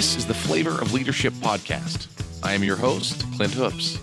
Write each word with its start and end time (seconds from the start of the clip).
This 0.00 0.16
is 0.16 0.24
the 0.24 0.32
Flavor 0.32 0.80
of 0.80 0.94
Leadership 0.94 1.34
podcast. 1.34 2.06
I 2.42 2.54
am 2.54 2.64
your 2.64 2.76
host, 2.76 3.22
Clint 3.34 3.52
Hoops. 3.52 4.00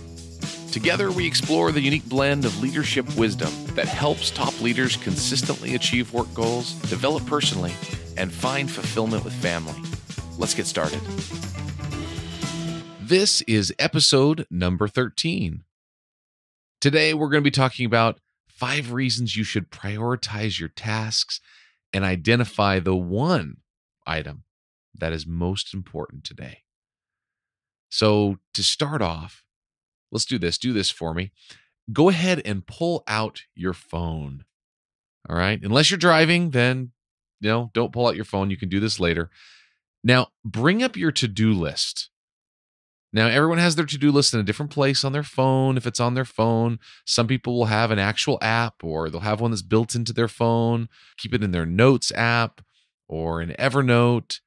Together, 0.70 1.10
we 1.10 1.26
explore 1.26 1.72
the 1.72 1.80
unique 1.80 2.08
blend 2.08 2.44
of 2.44 2.62
leadership 2.62 3.16
wisdom 3.16 3.52
that 3.74 3.88
helps 3.88 4.30
top 4.30 4.60
leaders 4.60 4.94
consistently 4.94 5.74
achieve 5.74 6.12
work 6.12 6.32
goals, 6.34 6.74
develop 6.82 7.26
personally, 7.26 7.72
and 8.16 8.32
find 8.32 8.70
fulfillment 8.70 9.24
with 9.24 9.32
family. 9.32 9.74
Let's 10.38 10.54
get 10.54 10.66
started. 10.66 11.00
This 13.00 13.42
is 13.48 13.74
episode 13.80 14.46
number 14.52 14.86
13. 14.86 15.64
Today, 16.80 17.12
we're 17.12 17.28
going 17.28 17.42
to 17.42 17.50
be 17.50 17.50
talking 17.50 17.86
about 17.86 18.20
five 18.46 18.92
reasons 18.92 19.36
you 19.36 19.42
should 19.42 19.72
prioritize 19.72 20.60
your 20.60 20.68
tasks 20.68 21.40
and 21.92 22.04
identify 22.04 22.78
the 22.78 22.94
one 22.94 23.56
item 24.06 24.44
that 24.94 25.12
is 25.12 25.26
most 25.26 25.74
important 25.74 26.24
today. 26.24 26.62
So, 27.90 28.38
to 28.54 28.62
start 28.62 29.00
off, 29.00 29.42
let's 30.12 30.26
do 30.26 30.38
this. 30.38 30.58
Do 30.58 30.72
this 30.72 30.90
for 30.90 31.14
me. 31.14 31.32
Go 31.92 32.08
ahead 32.08 32.42
and 32.44 32.66
pull 32.66 33.02
out 33.06 33.42
your 33.54 33.72
phone. 33.72 34.44
All 35.28 35.36
right. 35.36 35.58
Unless 35.62 35.90
you're 35.90 35.98
driving, 35.98 36.50
then, 36.50 36.92
you 37.40 37.48
know, 37.48 37.70
don't 37.72 37.92
pull 37.92 38.06
out 38.06 38.16
your 38.16 38.24
phone. 38.24 38.50
You 38.50 38.56
can 38.56 38.68
do 38.68 38.80
this 38.80 39.00
later. 39.00 39.30
Now, 40.04 40.28
bring 40.44 40.82
up 40.82 40.96
your 40.96 41.12
to 41.12 41.28
do 41.28 41.52
list. 41.52 42.10
Now, 43.12 43.26
everyone 43.26 43.58
has 43.58 43.74
their 43.74 43.86
to 43.86 43.98
do 43.98 44.12
list 44.12 44.34
in 44.34 44.40
a 44.40 44.44
different 44.44 44.70
place 44.70 45.02
on 45.02 45.12
their 45.12 45.22
phone. 45.22 45.78
If 45.78 45.86
it's 45.86 46.00
on 46.00 46.12
their 46.12 46.26
phone, 46.26 46.78
some 47.06 47.26
people 47.26 47.56
will 47.56 47.66
have 47.66 47.90
an 47.90 47.98
actual 47.98 48.38
app 48.42 48.84
or 48.84 49.08
they'll 49.08 49.20
have 49.20 49.40
one 49.40 49.50
that's 49.50 49.62
built 49.62 49.94
into 49.94 50.12
their 50.12 50.28
phone, 50.28 50.88
keep 51.16 51.32
it 51.32 51.42
in 51.42 51.50
their 51.50 51.64
notes 51.64 52.12
app 52.12 52.60
or 53.08 53.40
in 53.40 53.50
Evernote. 53.58 54.40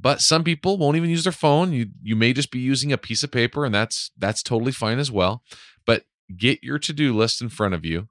But 0.00 0.20
some 0.20 0.44
people 0.44 0.78
won't 0.78 0.96
even 0.96 1.10
use 1.10 1.24
their 1.24 1.32
phone. 1.32 1.72
You 1.72 1.88
you 2.02 2.14
may 2.14 2.32
just 2.32 2.50
be 2.50 2.60
using 2.60 2.92
a 2.92 2.98
piece 2.98 3.24
of 3.24 3.32
paper 3.32 3.64
and 3.64 3.74
that's 3.74 4.12
that's 4.16 4.42
totally 4.42 4.72
fine 4.72 4.98
as 4.98 5.10
well. 5.10 5.42
But 5.84 6.04
get 6.36 6.62
your 6.62 6.78
to-do 6.78 7.16
list 7.16 7.42
in 7.42 7.48
front 7.48 7.74
of 7.74 7.84
you. 7.84 8.08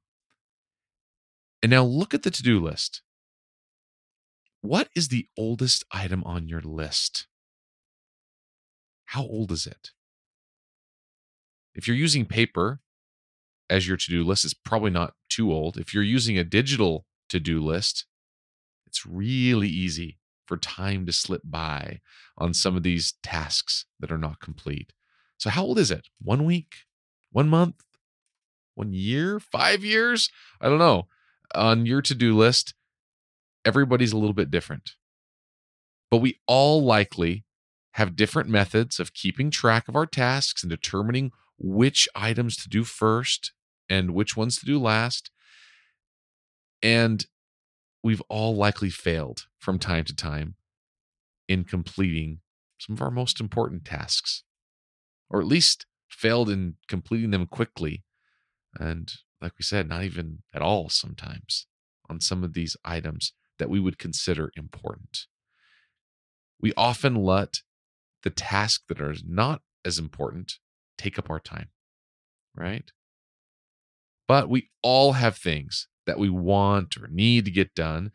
And 1.64 1.70
now 1.70 1.84
look 1.84 2.14
at 2.14 2.24
the 2.24 2.32
to-do 2.32 2.60
list. 2.60 3.02
What 4.62 4.90
is 4.96 5.08
the 5.08 5.28
oldest 5.38 5.86
item 5.92 6.24
on 6.26 6.50
your 6.50 6.62
list? 6.62 7.28
How 9.06 9.22
old 9.22 9.52
is 9.52 9.66
it? 9.66 9.92
If 11.74 11.88
you're 11.88 11.96
using 11.96 12.26
paper 12.26 12.82
as 13.70 13.88
your 13.88 13.98
to 13.98 14.10
do 14.10 14.24
list, 14.26 14.44
it's 14.44 14.54
probably 14.54 14.92
not 14.92 15.14
too 15.30 15.54
old. 15.54 15.78
If 15.78 15.94
you're 15.94 16.04
using 16.04 16.38
a 16.38 16.44
digital 16.44 17.06
to 17.30 17.40
do 17.40 17.64
list, 17.64 18.06
it's 18.86 19.06
really 19.06 19.70
easy 19.70 20.18
for 20.48 20.58
time 20.58 21.06
to 21.06 21.14
slip 21.14 21.42
by 21.44 22.00
on 22.38 22.54
some 22.54 22.76
of 22.76 22.84
these 22.84 23.14
tasks 23.22 23.86
that 24.00 24.12
are 24.12 24.18
not 24.18 24.40
complete. 24.40 24.94
So, 25.38 25.50
how 25.50 25.64
old 25.64 25.78
is 25.78 25.92
it? 25.92 26.08
One 26.20 26.46
week? 26.46 26.76
One 27.32 27.50
month? 27.50 27.84
One 28.76 28.94
year? 28.94 29.40
Five 29.40 29.84
years? 29.84 30.30
I 30.62 30.70
don't 30.70 30.80
know. 30.80 31.08
On 31.54 31.86
your 31.86 32.02
to 32.02 32.16
do 32.16 32.36
list, 32.36 32.74
everybody's 33.66 34.14
a 34.14 34.18
little 34.18 34.34
bit 34.34 34.52
different. 34.52 34.92
But 36.10 36.18
we 36.18 36.40
all 36.48 36.84
likely 36.84 37.44
have 37.94 38.16
different 38.16 38.50
methods 38.50 39.00
of 39.00 39.14
keeping 39.14 39.50
track 39.50 39.88
of 39.88 39.96
our 39.96 40.06
tasks 40.06 40.64
and 40.64 40.70
determining 40.70 41.32
which 41.58 42.08
items 42.16 42.56
to 42.58 42.70
do 42.70 42.84
first 42.84 43.52
and 43.90 44.12
which 44.12 44.38
ones 44.38 44.58
to 44.60 44.66
do 44.66 44.80
last. 44.80 45.32
And 46.84 47.26
we've 48.04 48.22
all 48.30 48.56
likely 48.56 48.90
failed 48.90 49.47
from 49.60 49.80
time 49.80 50.04
to 50.06 50.16
time 50.16 50.56
in 51.48 51.64
completing 51.64 52.40
some 52.80 52.94
of 52.94 53.02
our 53.02 53.12
most 53.12 53.40
important 53.40 53.86
tasks, 53.86 54.44
or 55.30 55.40
at 55.40 55.48
least 55.48 55.86
failed 56.10 56.50
in 56.50 56.76
completing 56.88 57.32
them 57.32 57.48
quickly. 57.48 58.04
And 58.80 59.12
like 59.42 59.54
we 59.58 59.64
said, 59.64 59.88
not 59.88 60.04
even 60.04 60.40
at 60.54 60.62
all 60.62 60.90
sometimes 60.90 61.68
on 62.10 62.20
some 62.22 62.44
of 62.44 62.54
these 62.54 62.78
items 62.86 63.34
that 63.60 63.70
we 63.70 63.80
would 63.80 63.98
consider 63.98 64.52
important. 64.56 65.26
We 66.60 66.74
often 66.76 67.16
let 67.16 67.58
the 68.24 68.30
tasks 68.30 68.84
that 68.88 69.02
are 69.02 69.16
not 69.26 69.62
as 69.86 70.00
important 70.00 70.54
take 70.98 71.20
up 71.20 71.30
our 71.30 71.40
time, 71.40 71.70
right? 72.56 72.92
But 74.28 74.50
we 74.50 74.70
all 74.82 75.14
have 75.14 75.38
things 75.38 75.88
that 76.06 76.20
we 76.20 76.30
want 76.30 76.98
or 76.98 77.08
need 77.08 77.46
to 77.46 77.52
get 77.52 77.76
done. 77.76 78.12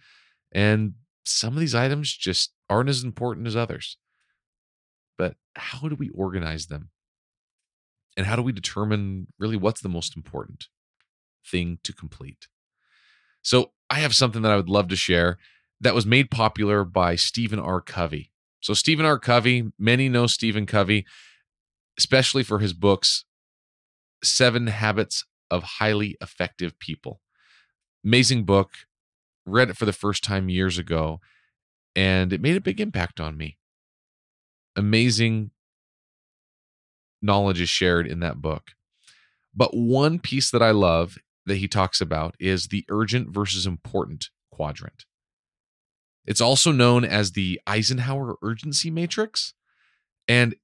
And 0.50 0.94
some 1.24 1.54
of 1.54 1.60
these 1.60 1.74
items 1.74 2.12
just 2.12 2.52
aren't 2.68 2.88
as 2.88 3.04
important 3.04 3.46
as 3.46 3.56
others. 3.56 3.96
But 5.18 5.36
how 5.54 5.88
do 5.88 5.94
we 5.94 6.08
organize 6.10 6.66
them? 6.66 6.90
And 8.16 8.26
how 8.26 8.36
do 8.36 8.42
we 8.42 8.52
determine 8.52 9.28
really 9.38 9.56
what's 9.56 9.80
the 9.80 9.88
most 9.88 10.16
important 10.16 10.68
thing 11.44 11.78
to 11.84 11.92
complete? 11.92 12.48
So, 13.42 13.72
I 13.90 13.96
have 13.96 14.14
something 14.14 14.42
that 14.42 14.52
I 14.52 14.56
would 14.56 14.68
love 14.68 14.88
to 14.88 14.96
share 14.96 15.38
that 15.80 15.94
was 15.94 16.06
made 16.06 16.30
popular 16.30 16.84
by 16.84 17.16
Stephen 17.16 17.58
R. 17.58 17.80
Covey. 17.80 18.30
So, 18.60 18.74
Stephen 18.74 19.04
R. 19.04 19.18
Covey, 19.18 19.72
many 19.78 20.08
know 20.08 20.26
Stephen 20.26 20.66
Covey, 20.66 21.04
especially 21.98 22.42
for 22.42 22.60
his 22.60 22.72
books, 22.72 23.24
Seven 24.22 24.68
Habits 24.68 25.24
of 25.50 25.62
Highly 25.62 26.16
Effective 26.20 26.78
People. 26.78 27.20
Amazing 28.04 28.44
book. 28.44 28.70
Read 29.44 29.70
it 29.70 29.76
for 29.76 29.84
the 29.84 29.92
first 29.92 30.22
time 30.22 30.48
years 30.48 30.78
ago, 30.78 31.20
and 31.96 32.32
it 32.32 32.40
made 32.40 32.56
a 32.56 32.60
big 32.60 32.80
impact 32.80 33.20
on 33.20 33.36
me. 33.36 33.58
Amazing 34.76 35.50
knowledge 37.20 37.60
is 37.60 37.68
shared 37.68 38.06
in 38.06 38.20
that 38.20 38.40
book. 38.40 38.72
But 39.54 39.76
one 39.76 40.18
piece 40.18 40.50
that 40.50 40.62
I 40.62 40.70
love 40.70 41.18
that 41.46 41.56
he 41.56 41.68
talks 41.68 42.00
about 42.00 42.34
is 42.38 42.68
the 42.68 42.84
urgent 42.88 43.30
versus 43.30 43.66
important 43.66 44.30
quadrant. 44.50 45.04
It's 46.24 46.40
also 46.40 46.70
known 46.72 47.04
as 47.04 47.32
the 47.32 47.60
Eisenhower 47.66 48.36
Urgency 48.42 48.90
Matrix. 48.90 49.54
And 50.28 50.54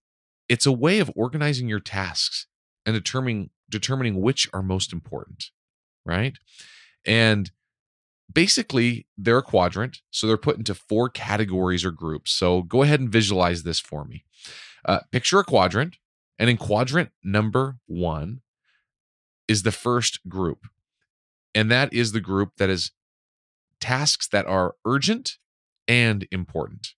it's 0.48 0.66
a 0.66 0.72
way 0.72 1.00
of 1.00 1.10
organizing 1.16 1.68
your 1.68 1.80
tasks 1.80 2.46
and 2.86 2.94
determining 2.94 3.50
determining 3.70 4.20
which 4.22 4.48
are 4.54 4.62
most 4.62 4.94
important, 4.94 5.50
right? 6.06 6.38
And 7.04 7.50
basically, 8.32 9.06
they're 9.16 9.38
a 9.38 9.42
quadrant, 9.42 10.00
so 10.10 10.26
they're 10.26 10.36
put 10.36 10.58
into 10.58 10.74
four 10.74 11.08
categories 11.08 11.84
or 11.84 11.90
groups. 11.90 12.32
So 12.32 12.62
go 12.62 12.82
ahead 12.82 13.00
and 13.00 13.08
visualize 13.08 13.62
this 13.62 13.80
for 13.80 14.04
me. 14.04 14.24
Uh, 14.84 15.00
picture 15.10 15.38
a 15.38 15.44
quadrant, 15.44 15.96
and 16.38 16.48
in 16.48 16.56
quadrant 16.56 17.10
number 17.22 17.78
one 17.86 18.40
is 19.46 19.62
the 19.62 19.72
first 19.72 20.28
group, 20.28 20.66
and 21.54 21.70
that 21.70 21.92
is 21.92 22.12
the 22.12 22.20
group 22.20 22.52
that 22.58 22.70
is 22.70 22.92
tasks 23.80 24.28
that 24.28 24.46
are 24.46 24.74
urgent 24.84 25.38
and 25.86 26.26
important 26.30 26.94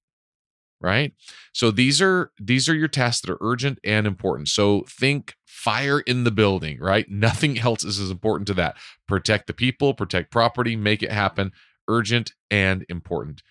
right? 0.80 1.12
So 1.52 1.70
these 1.70 2.00
are 2.00 2.32
these 2.38 2.68
are 2.68 2.74
your 2.74 2.88
tasks 2.88 3.22
that 3.22 3.32
are 3.32 3.38
urgent 3.40 3.78
and 3.84 4.06
important. 4.06 4.48
So 4.48 4.84
think 4.88 5.34
fire 5.46 6.00
in 6.00 6.24
the 6.24 6.30
building 6.30 6.78
right? 6.80 7.06
Nothing 7.10 7.58
else 7.58 7.84
is 7.84 7.98
as 7.98 8.10
important 8.10 8.46
to 8.48 8.54
that. 8.54 8.76
Protect 9.06 9.46
the 9.46 9.52
people 9.52 9.94
protect 9.94 10.30
property 10.30 10.76
make 10.76 11.02
it 11.02 11.12
happen. 11.12 11.52
Urgent 11.88 12.32
and 12.50 12.84
important. 12.88 13.42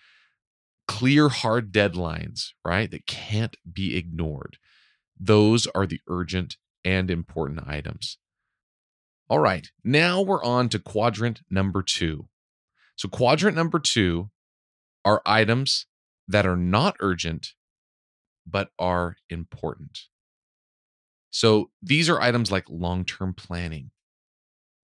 Clear 0.88 1.28
hard 1.28 1.72
deadlines 1.72 2.48
right 2.64 2.90
that 2.90 3.06
can't 3.06 3.56
be 3.70 3.96
ignored. 3.96 4.58
Those 5.18 5.66
are 5.68 5.86
the 5.86 6.00
urgent 6.08 6.56
and 6.84 7.10
important 7.10 7.68
items. 7.68 8.18
All 9.28 9.38
right 9.38 9.68
now 9.84 10.20
we're 10.22 10.42
on 10.42 10.68
to 10.70 10.78
quadrant 10.80 11.42
number 11.48 11.82
2 11.82 12.26
so 12.96 13.08
quadrant 13.08 13.56
number 13.56 13.78
2 13.78 14.28
are 15.06 15.22
items 15.24 15.86
that 16.30 16.46
are 16.46 16.56
not 16.56 16.96
urgent, 17.00 17.54
but 18.46 18.70
are 18.78 19.16
important. 19.28 19.98
So 21.30 21.70
these 21.82 22.08
are 22.08 22.20
items 22.20 22.50
like 22.50 22.64
long 22.68 23.04
term 23.04 23.34
planning, 23.34 23.90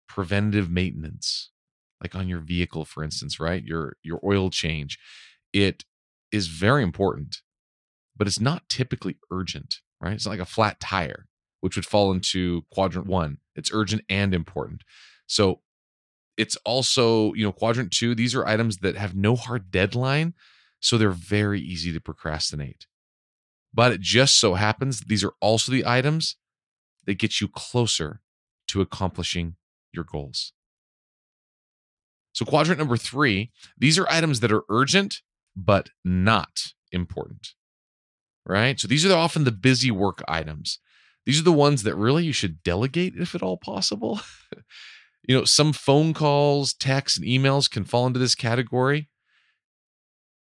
preventative 0.08 0.70
maintenance, 0.70 1.50
like 2.02 2.14
on 2.14 2.28
your 2.28 2.40
vehicle, 2.40 2.84
for 2.84 3.02
instance, 3.02 3.40
right? 3.40 3.62
Your, 3.62 3.96
your 4.02 4.20
oil 4.24 4.50
change. 4.50 4.98
It 5.52 5.84
is 6.32 6.48
very 6.48 6.82
important, 6.82 7.38
but 8.16 8.26
it's 8.26 8.40
not 8.40 8.68
typically 8.68 9.16
urgent, 9.30 9.76
right? 10.00 10.12
It's 10.14 10.26
not 10.26 10.32
like 10.32 10.40
a 10.40 10.44
flat 10.44 10.80
tire, 10.80 11.26
which 11.60 11.76
would 11.76 11.86
fall 11.86 12.12
into 12.12 12.62
quadrant 12.72 13.06
one. 13.06 13.38
It's 13.54 13.70
urgent 13.72 14.02
and 14.08 14.34
important. 14.34 14.82
So 15.26 15.60
it's 16.36 16.56
also, 16.64 17.32
you 17.34 17.44
know, 17.44 17.52
quadrant 17.52 17.92
two, 17.92 18.14
these 18.14 18.34
are 18.34 18.46
items 18.46 18.78
that 18.78 18.96
have 18.96 19.14
no 19.16 19.36
hard 19.36 19.70
deadline. 19.70 20.34
So 20.86 20.96
they're 20.96 21.10
very 21.10 21.60
easy 21.60 21.92
to 21.92 22.00
procrastinate. 22.00 22.86
But 23.74 23.90
it 23.90 24.00
just 24.00 24.38
so 24.38 24.54
happens 24.54 25.00
these 25.00 25.24
are 25.24 25.32
also 25.40 25.72
the 25.72 25.84
items 25.84 26.36
that 27.06 27.18
get 27.18 27.40
you 27.40 27.48
closer 27.48 28.20
to 28.68 28.80
accomplishing 28.80 29.56
your 29.92 30.04
goals. 30.04 30.52
So, 32.32 32.44
quadrant 32.44 32.78
number 32.78 32.96
three, 32.96 33.50
these 33.76 33.98
are 33.98 34.08
items 34.08 34.38
that 34.38 34.52
are 34.52 34.62
urgent 34.68 35.22
but 35.56 35.90
not 36.04 36.66
important. 36.92 37.54
right? 38.46 38.78
So 38.78 38.86
these 38.86 39.04
are 39.04 39.12
often 39.12 39.42
the 39.42 39.50
busy 39.50 39.90
work 39.90 40.22
items. 40.28 40.78
These 41.24 41.40
are 41.40 41.44
the 41.44 41.50
ones 41.50 41.82
that 41.82 41.96
really 41.96 42.24
you 42.24 42.32
should 42.32 42.62
delegate 42.62 43.14
if 43.16 43.34
at 43.34 43.42
all 43.42 43.56
possible. 43.56 44.20
you 45.28 45.36
know, 45.36 45.44
some 45.44 45.72
phone 45.72 46.14
calls, 46.14 46.74
texts, 46.74 47.18
and 47.18 47.26
emails 47.26 47.68
can 47.68 47.82
fall 47.82 48.06
into 48.06 48.20
this 48.20 48.36
category. 48.36 49.08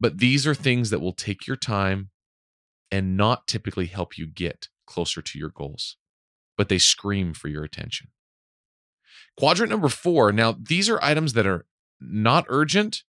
But 0.01 0.19
these 0.19 0.47
are 0.47 0.55
things 0.55 0.91
that 0.91 1.01
will 1.01 1.13
take 1.13 1.47
your 1.47 1.57
time 1.57 2.11
and 2.91 3.17
not 3.17 3.47
typically 3.47 3.87
help 3.87 4.17
you 4.17 4.27
get 4.27 4.69
closer 4.87 5.23
to 5.23 5.39
your 5.39 5.51
goals, 5.51 5.97
but 6.57 6.69
they 6.69 6.79
scream 6.79 7.35
for 7.35 7.49
your 7.49 7.63
attention. 7.63 8.09
Quadrant 9.37 9.71
number 9.71 9.89
four 9.89 10.33
now, 10.33 10.57
these 10.61 10.89
are 10.89 11.03
items 11.03 11.35
that 11.35 11.47
are 11.47 11.67
not 12.01 12.47
urgent 12.49 13.03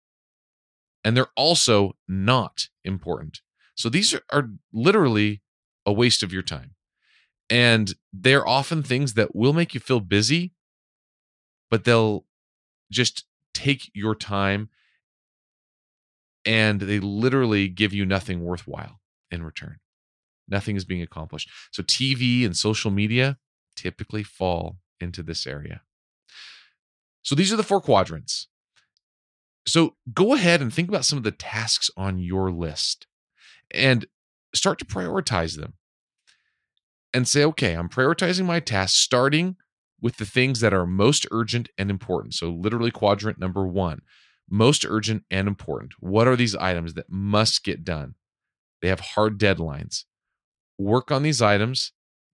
and 1.05 1.17
they're 1.17 1.31
also 1.37 1.97
not 2.07 2.69
important. 2.85 3.41
So 3.75 3.89
these 3.89 4.13
are, 4.13 4.23
are 4.31 4.51
literally 4.73 5.43
a 5.87 5.93
waste 5.93 6.23
of 6.23 6.33
your 6.33 6.43
time. 6.43 6.75
And 7.49 7.95
they're 8.13 8.47
often 8.47 8.83
things 8.83 9.15
that 9.15 9.35
will 9.35 9.53
make 9.53 9.75
you 9.75 9.81
feel 9.81 10.01
busy, 10.01 10.53
but 11.71 11.85
they'll 11.85 12.27
just 12.93 13.25
take 13.55 13.91
your 13.95 14.15
time 14.15 14.69
and 16.45 16.81
they 16.81 17.01
literally 17.01 17.69
give 17.69 17.93
you 17.93 18.07
nothing 18.07 18.43
worthwhile 18.43 19.01
in 19.31 19.43
return. 19.43 19.79
Nothing 20.49 20.77
is 20.77 20.85
being 20.85 21.03
accomplished. 21.03 21.49
So 21.71 21.83
TV 21.83 22.45
and 22.45 22.57
social 22.57 22.91
media 22.91 23.39
typically 23.77 24.23
fall 24.23 24.79
into 25.01 25.23
this 25.23 25.47
area. 25.47 25.83
So 27.23 27.35
these 27.35 27.53
are 27.53 27.57
the 27.57 27.63
four 27.63 27.81
quadrants. 27.81 28.49
So 29.67 29.97
go 30.13 30.35
ahead 30.35 30.63
and 30.63 30.73
think 30.73 30.89
about 30.89 31.05
some 31.05 31.19
of 31.19 31.23
the 31.23 31.31
tasks 31.31 31.91
on 31.97 32.19
your 32.19 32.51
list 32.51 33.07
and 33.71 34.07
start 34.55 34.79
to 34.79 34.85
prioritize 34.85 35.57
them 35.57 35.75
and 37.13 37.29
say, 37.29 37.45
okay, 37.45 37.75
I'm 37.75 37.89
prioritizing 37.89 38.47
my 38.47 38.61
tasks 38.61 38.99
starting 38.99 39.57
with 40.01 40.17
the 40.17 40.25
things 40.25 40.61
that 40.61 40.73
are 40.73 40.87
most 40.87 41.27
urgent 41.31 41.69
and 41.77 41.91
important. 41.91 42.35
So, 42.35 42.51
literally, 42.51 42.91
quadrant 42.91 43.39
number 43.39 43.67
one 43.67 44.01
most 44.51 44.85
urgent 44.87 45.25
and 45.31 45.49
important. 45.49 45.95
What 46.01 46.27
are 46.27 46.37
these 46.37 46.57
items 46.57 46.95
that 46.95 47.11
must 47.11 47.65
get 47.65 47.85
done? 47.85 48.15
They 48.83 48.89
have 48.89 49.01
hard 49.01 49.39
deadlines. 49.39 50.05
Work 50.79 51.11
on 51.11 51.23
these 51.23 51.41
items, 51.41 51.93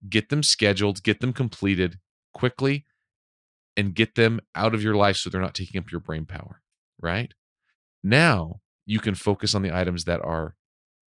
get 0.09 0.29
them 0.29 0.41
scheduled, 0.41 1.03
get 1.03 1.19
them 1.19 1.33
completed 1.33 1.99
quickly, 2.33 2.85
and 3.75 3.93
get 3.93 4.15
them 4.15 4.39
out 4.55 4.73
of 4.73 4.81
your 4.81 4.95
life 4.95 5.17
so 5.17 5.29
they're 5.29 5.41
not 5.41 5.53
taking 5.53 5.79
up 5.79 5.91
your 5.91 6.01
brain 6.01 6.25
power, 6.25 6.61
right? 6.99 7.33
Now 8.03 8.61
you 8.85 8.99
can 8.99 9.15
focus 9.15 9.53
on 9.53 9.61
the 9.61 9.75
items 9.75 10.05
that 10.05 10.21
are 10.23 10.55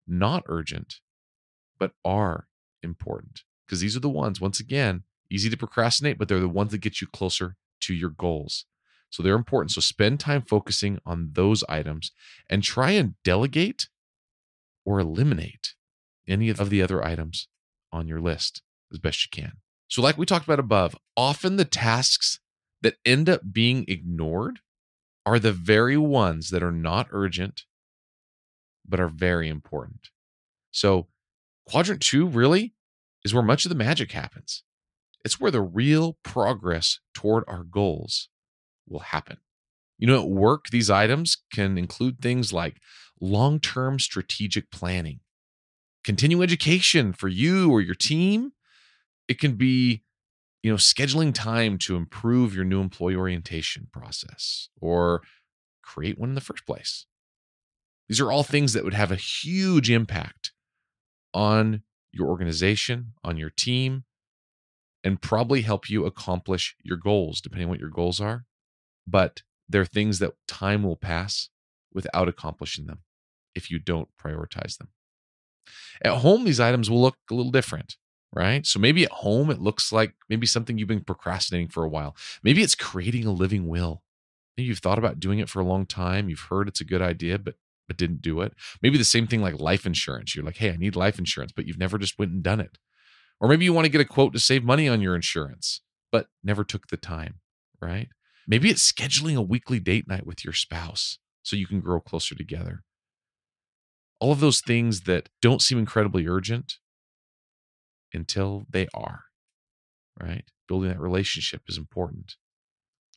not 0.07 0.45
urgent, 0.47 0.97
but 1.79 1.93
are 2.05 2.47
important. 2.83 3.43
Because 3.67 3.81
these 3.81 3.97
are 3.97 4.01
the 4.01 4.09
ones, 4.09 4.41
once 4.41 4.61
again, 4.61 5.05
easy 5.31 5.49
to 5.49 5.57
procrastinate, 5.57 6.19
but 6.19 6.29
they're 6.29 6.41
the 6.41 6.49
ones 6.49 6.73
that 6.73 6.79
get 6.79 7.01
you 7.01 7.07
closer 7.07 7.57
to 7.81 7.95
your 7.95 8.11
goals. 8.11 8.67
So 9.11 9.23
they're 9.23 9.35
important. 9.35 9.73
So 9.73 9.81
spend 9.81 10.21
time 10.21 10.43
focusing 10.43 10.99
on 11.05 11.31
those 11.33 11.65
items 11.69 12.13
and 12.49 12.63
try 12.63 12.93
and 12.93 13.15
delegate 13.25 13.89
or 14.85 15.01
eliminate 15.01 15.75
any 16.29 16.49
of 16.49 16.71
the 16.71 16.81
other 16.81 17.05
items 17.05 17.49
on 17.93 18.07
your 18.07 18.21
list 18.21 18.63
as 18.93 18.99
best 18.99 19.25
you 19.25 19.31
can. 19.31 19.59
So, 19.89 20.01
like 20.03 20.17
we 20.17 20.27
talked 20.27 20.45
about 20.45 20.61
above, 20.61 20.97
often 21.17 21.57
the 21.57 21.65
tasks 21.65 22.39
that 22.83 22.97
end 23.05 23.29
up 23.29 23.53
being 23.53 23.85
ignored 23.89 24.61
are 25.27 25.39
the 25.39 25.53
very 25.53 25.97
ones 25.97 26.51
that 26.51 26.63
are 26.63 26.73
not 26.73 27.09
urgent, 27.11 27.65
but 28.89 29.01
are 29.01 29.09
very 29.09 29.49
important. 29.49 30.11
So, 30.71 31.09
quadrant 31.67 32.01
two 32.01 32.27
really 32.27 32.75
is 33.25 33.35
where 33.35 33.43
much 33.43 33.65
of 33.65 33.69
the 33.69 33.75
magic 33.75 34.13
happens. 34.13 34.63
It's 35.25 35.41
where 35.41 35.51
the 35.51 35.61
real 35.61 36.17
progress 36.23 37.01
toward 37.13 37.45
our 37.49 37.65
goals 37.65 38.29
will 38.91 39.01
happen. 39.01 39.39
You 39.99 40.07
know, 40.07 40.21
at 40.23 40.29
work, 40.29 40.67
these 40.71 40.91
items 40.91 41.39
can 41.53 41.79
include 41.79 42.21
things 42.21 42.53
like 42.53 42.81
long 43.21 43.61
term 43.61 43.99
strategic 43.99 44.71
planning, 44.71 45.21
continue 46.05 46.43
education 46.43 47.13
for 47.13 47.29
you 47.29 47.71
or 47.71 47.81
your 47.81 47.95
team. 47.95 48.53
It 49.29 49.39
can 49.39 49.55
be 49.55 50.03
you 50.63 50.71
know 50.71 50.77
scheduling 50.77 51.33
time 51.33 51.79
to 51.79 51.97
improve 51.97 52.55
your 52.55 52.65
new 52.65 52.81
employee 52.81 53.17
orientation 53.17 53.89
process 53.93 54.69
or 54.81 55.23
create 55.83 56.19
one 56.19 56.31
in 56.31 56.35
the 56.35 56.41
first 56.41 56.67
place 56.67 57.07
these 58.09 58.21
are 58.21 58.31
all 58.31 58.43
things 58.43 58.73
that 58.73 58.85
would 58.85 58.95
have 58.95 59.13
a 59.13 59.17
huge 59.17 59.91
impact 59.91 60.53
on 61.33 61.83
your 62.13 62.29
organization 62.29 63.13
on 63.25 63.37
your 63.37 63.51
team 63.51 64.05
and 65.03 65.23
probably 65.23 65.63
help 65.63 65.89
you 65.89 66.05
accomplish 66.05 66.77
your 66.83 66.97
goals 66.97 67.41
depending 67.41 67.67
on 67.67 67.71
what 67.71 67.81
your 67.81 67.89
goals 67.89 68.21
are 68.21 68.45
but 69.11 69.43
they're 69.69 69.85
things 69.85 70.19
that 70.19 70.35
time 70.49 70.83
will 70.83 70.97
pass 70.97 71.49
without 71.93 72.29
accomplishing 72.29 72.87
them 72.87 73.01
if 73.55 73.71
you 73.71 73.79
don't 73.79 74.09
prioritize 74.23 74.79
them 74.79 74.89
at 76.03 76.19
home 76.19 76.45
these 76.45 76.61
items 76.61 76.89
will 76.89 77.01
look 77.01 77.17
a 77.31 77.35
little 77.35 77.53
different 77.53 77.97
right? 78.33 78.67
So 78.67 78.79
maybe 78.79 79.05
at 79.05 79.11
home 79.11 79.51
it 79.51 79.61
looks 79.61 79.93
like 79.93 80.15
maybe 80.29 80.47
something 80.47 80.79
you've 80.79 80.89
been 80.89 81.05
procrastinating 81.05 81.69
for 81.69 81.85
a 81.85 81.89
while. 81.89 82.17
Maybe 82.43 82.63
it's 82.63 82.75
creating 82.75 83.27
a 83.27 83.33
living 83.33 83.67
will. 83.67 84.03
Maybe 84.57 84.69
you've 84.69 84.79
thought 84.79 84.99
about 84.99 85.21
doing 85.21 85.39
it 85.39 85.49
for 85.49 85.61
a 85.61 85.65
long 85.65 85.87
time. 85.87 86.29
You've 86.29 86.47
heard 86.51 86.69
it's 86.69 86.81
a 86.81 86.85
good 86.85 87.03
idea, 87.03 87.39
but 87.39 87.55
but 87.89 87.97
didn't 87.97 88.23
do 88.23 88.41
it. 88.41 88.53
Maybe 88.83 88.99
the 88.99 89.05
same 89.05 89.27
thing 89.27 89.43
like 89.43 89.59
life 89.59 89.85
insurance. 89.85 90.37
You're 90.37 90.45
like, 90.45 90.59
hey, 90.59 90.71
I 90.71 90.77
need 90.77 90.95
life 90.95 91.19
insurance, 91.19 91.51
but 91.51 91.67
you've 91.67 91.79
never 91.79 91.99
just 91.99 92.21
went 92.21 92.31
and 92.31 92.41
done 92.41 92.61
it. 92.61 92.79
Or 93.41 93.49
maybe 93.49 93.65
you 93.65 93.73
want 93.73 93.85
to 93.85 93.91
get 93.91 94.01
a 94.01 94.05
quote 94.05 94.33
to 94.35 94.39
save 94.39 94.63
money 94.63 94.89
on 94.89 95.01
your 95.01 95.17
insurance, 95.17 95.81
but 96.13 96.29
never 96.45 96.63
took 96.63 96.87
the 96.87 96.97
time, 96.97 97.41
right? 97.83 98.09
Maybe 98.51 98.69
it's 98.69 98.91
scheduling 98.91 99.37
a 99.37 99.43
weekly 99.43 99.79
date 99.79 100.09
night 100.09 100.27
with 100.27 100.45
your 100.45 100.53
spouse 100.53 101.19
so 101.45 101.55
you 101.55 101.69
can 101.69 101.79
grow 101.79 102.01
closer 102.01 102.35
together. 102.35 102.83
All 104.19 104.33
of 104.33 104.41
those 104.41 104.61
things 104.61 105.03
that 105.03 105.29
don't 105.41 105.63
seem 105.63 105.79
incredibly 105.79 106.27
urgent 106.27 106.79
until 108.13 108.67
they 108.69 108.89
are, 108.93 109.21
right? 110.21 110.43
Building 110.67 110.89
that 110.91 110.99
relationship 110.99 111.63
is 111.69 111.79
important. 111.79 112.35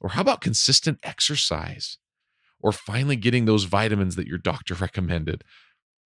Or 0.02 0.10
how 0.12 0.22
about 0.22 0.40
consistent 0.40 1.00
exercise? 1.02 1.98
Or 2.60 2.72
finally 2.72 3.16
getting 3.16 3.46
those 3.46 3.63
vitamins 3.63 4.16
that 4.16 4.28
your 4.28 4.38
doctor 4.38 4.74
recommended? 4.80 5.44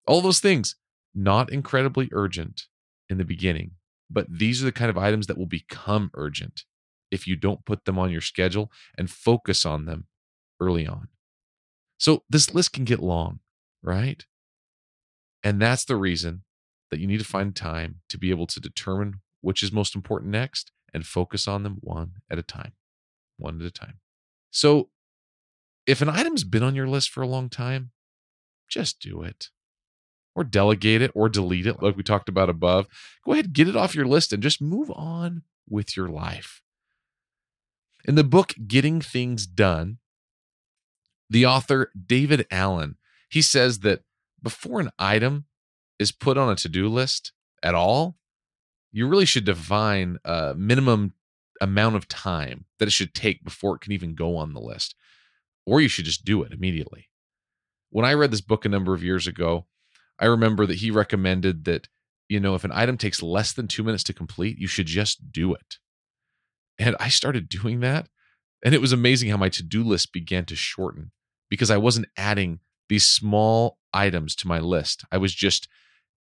All 0.08 0.22
those 0.22 0.40
things, 0.40 0.78
not 1.14 1.52
incredibly 1.52 2.08
urgent 2.14 2.64
in 3.10 3.18
the 3.18 3.26
beginning, 3.26 3.72
but 4.10 4.28
these 4.30 4.62
are 4.62 4.66
the 4.66 4.72
kind 4.72 4.90
of 4.90 4.98
items 4.98 5.28
that 5.28 5.38
will 5.38 5.48
become 5.48 6.12
urgent 6.14 6.64
if 7.12 7.28
you 7.28 7.36
don't 7.36 7.66
put 7.66 7.86
them 7.86 7.98
on 7.98 8.12
your 8.12 8.22
schedule 8.22 8.72
and 8.98 9.10
focus 9.10 9.66
on 9.66 9.86
them 9.86 10.08
early 10.60 10.88
on. 10.88 11.08
So 11.98 12.24
this 12.30 12.54
list 12.54 12.74
can 12.74 12.84
get 12.84 13.00
long, 13.00 13.40
right? 13.82 14.26
And 15.44 15.62
that's 15.62 15.86
the 15.86 15.96
reason 15.96 16.44
that 16.92 17.00
you 17.00 17.08
need 17.08 17.20
to 17.20 17.26
find 17.26 17.56
time 17.56 18.02
to 18.10 18.18
be 18.18 18.30
able 18.30 18.48
to 18.48 18.60
determine 18.60 19.22
which 19.42 19.64
is 19.64 19.72
most 19.72 19.96
important 19.96 20.32
next 20.32 20.72
and 20.94 21.06
focus 21.06 21.48
on 21.48 21.64
them 21.64 21.78
one 21.82 22.14
at 22.30 22.40
a 22.40 22.44
time. 22.44 22.74
One 23.38 23.60
at 23.62 23.68
a 23.68 23.72
time. 23.72 24.00
So, 24.52 24.90
if 25.86 26.02
an 26.02 26.10
item's 26.10 26.44
been 26.44 26.64
on 26.64 26.76
your 26.76 26.88
list 26.88 27.10
for 27.10 27.22
a 27.22 27.28
long 27.28 27.50
time, 27.50 27.92
just 28.68 29.00
do 29.00 29.22
it. 29.22 29.50
Or 30.36 30.44
delegate 30.44 31.02
it 31.02 31.12
or 31.16 31.30
delete 31.30 31.66
it, 31.66 31.82
like 31.82 31.96
we 31.96 32.04
talked 32.04 32.30
about 32.30 32.50
above. 32.50 32.88
Go 33.26 33.34
ahead, 33.34 33.54
get 33.54 33.68
it 33.68 33.76
off 33.76 33.96
your 33.96 34.06
list 34.06 34.34
and 34.34 34.44
just 34.44 34.62
move 34.62 34.92
on 34.92 35.44
with 35.70 35.96
your 35.96 36.10
life. 36.10 36.62
In 38.06 38.16
the 38.16 38.24
book 38.24 38.54
Getting 38.68 39.02
Things 39.02 39.46
Done, 39.46 39.98
the 41.30 41.46
author 41.46 41.92
David 42.06 42.48
Allen, 42.52 42.98
he 43.30 43.42
says 43.42 43.80
that 43.80 44.02
before 44.42 44.80
an 44.80 44.92
item 44.98 45.46
is 46.00 46.12
put 46.12 46.38
on 46.38 46.50
a 46.50 46.56
to-do 46.56 46.88
list 46.88 47.34
at 47.62 47.76
all, 47.76 48.18
you 48.92 49.08
really 49.08 49.26
should 49.26 49.46
define 49.46 50.18
a 50.24 50.54
minimum 50.56 51.14
amount 51.60 51.96
of 51.96 52.08
time 52.08 52.66
that 52.80 52.88
it 52.88 52.94
should 52.94 53.14
take 53.14 53.44
before 53.44 53.76
it 53.76 53.82
can 53.82 53.92
even 53.92 54.16
go 54.16 54.38
on 54.38 54.54
the 54.54 54.62
list. 54.62 54.96
Or 55.66 55.82
you 55.82 55.90
should 55.90 56.06
just 56.06 56.24
do 56.24 56.44
it 56.44 56.54
immediately. 56.54 57.10
When 57.90 58.06
I 58.06 58.14
read 58.14 58.32
this 58.32 58.42
book 58.42 58.64
a 58.64 58.70
number 58.70 58.94
of 58.94 59.04
years 59.04 59.28
ago, 59.28 59.66
I 60.20 60.26
remember 60.26 60.66
that 60.66 60.78
he 60.78 60.92
recommended 60.92 61.66
that, 61.66 61.90
you 62.30 62.40
know, 62.40 62.56
if 62.56 62.64
an 62.64 62.72
item 62.74 62.98
takes 62.98 63.22
less 63.22 63.52
than 63.52 63.68
two 63.68 63.84
minutes 63.84 64.04
to 64.06 64.14
complete, 64.14 64.58
you 64.58 64.68
should 64.68 64.88
just 64.88 65.32
do 65.32 65.54
it. 65.54 65.78
And 66.80 66.96
I 67.00 67.10
started 67.10 67.50
doing 67.50 67.80
that. 67.82 68.08
And 68.64 68.74
it 68.74 68.82
was 68.82 68.92
amazing 68.92 69.30
how 69.30 69.38
my 69.38 69.50
to 69.50 69.64
do 69.64 69.84
list 69.84 70.12
began 70.12 70.46
to 70.46 70.56
shorten 70.56 71.12
because 71.50 71.72
I 71.72 71.78
wasn't 71.78 72.08
adding 72.18 72.60
these 72.90 73.06
small 73.06 73.78
items 73.94 74.36
to 74.38 74.48
my 74.48 74.60
list. 74.60 75.06
I 75.12 75.18
was 75.18 75.34
just 75.34 75.68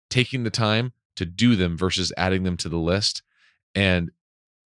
taking 0.10 0.44
the 0.44 0.50
time 0.50 0.94
to 1.16 1.26
do 1.26 1.56
them 1.56 1.78
versus 1.78 2.12
adding 2.18 2.44
them 2.44 2.58
to 2.58 2.70
the 2.70 2.78
list 2.78 3.24
and 3.74 4.12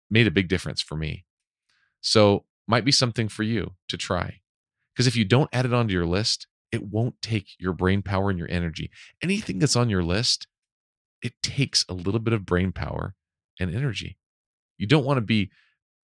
made 0.10 0.27
a 0.27 0.32
big 0.32 0.48
difference 0.48 0.82
for 0.82 0.96
me. 0.96 1.25
So, 2.01 2.46
might 2.70 2.86
be 2.86 2.91
something 2.91 3.29
for 3.29 3.44
you 3.44 3.75
to 3.88 3.98
try. 3.98 4.41
Because 4.94 5.08
if 5.08 5.15
you 5.15 5.24
don't 5.24 5.50
add 5.53 5.65
it 5.65 5.74
onto 5.74 5.94
your 5.94 6.06
list, 6.06 6.48
it 6.72 6.84
won't 6.84 7.22
take 7.22 7.51
your 7.60 7.72
brain 7.72 8.01
power 8.01 8.29
and 8.29 8.38
your 8.38 8.50
energy. 8.51 8.89
Anything 9.22 9.60
that's 9.60 9.75
on 9.75 9.89
your 9.89 10.03
list 10.03 10.48
it 11.22 11.34
takes 11.41 11.86
a 11.89 11.94
little 11.94 12.20
bit 12.20 12.34
of 12.34 12.46
brain 12.46 12.72
power 12.72 13.15
and 13.60 13.74
energy. 13.74 14.17
You 14.77 14.88
don't 14.88 15.06
want 15.06 15.17
to 15.17 15.22
be 15.22 15.50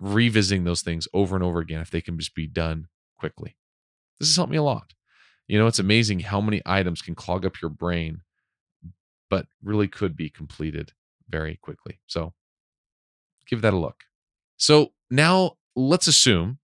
revisiting 0.03 0.65
those 0.65 0.81
things 0.81 1.07
over 1.13 1.35
and 1.35 1.43
over 1.43 1.59
again 1.59 1.79
if 1.79 1.89
they 1.89 2.01
can 2.01 2.17
just 2.17 2.35
be 2.35 2.45
done 2.45 2.87
quickly. 3.17 3.55
This 4.19 4.29
has 4.29 4.35
helped 4.35 4.51
me 4.51 4.57
a 4.57 4.63
lot. 4.63 4.93
You 5.47 5.57
know, 5.57 5.67
it's 5.67 5.79
amazing 5.79 6.19
how 6.21 6.41
many 6.41 6.61
items 6.65 7.01
can 7.01 7.15
clog 7.15 7.45
up 7.45 7.61
your 7.61 7.69
brain, 7.69 8.21
but 9.29 9.47
really 9.63 9.87
could 9.87 10.15
be 10.15 10.29
completed 10.29 10.91
very 11.29 11.57
quickly. 11.61 11.99
So 12.05 12.33
give 13.47 13.61
that 13.61 13.73
a 13.73 13.77
look. 13.77 14.03
So 14.57 14.91
now 15.09 15.53
let's 15.75 16.07
assume 16.07 16.59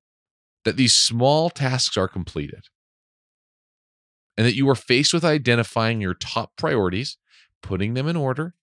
that 0.66 0.76
these 0.76 0.94
small 0.94 1.50
tasks 1.50 1.98
are 1.98 2.08
completed 2.08 2.66
and 4.38 4.46
that 4.46 4.56
you 4.56 4.70
are 4.70 4.76
faced 4.76 5.14
with 5.14 5.24
identifying 5.24 6.02
your 6.02 6.14
top 6.14 6.56
priorities, 6.58 7.18
putting 7.62 7.94
them 7.94 8.08
in 8.08 8.16
order, 8.16 8.54